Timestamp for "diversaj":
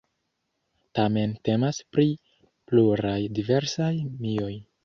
3.41-3.95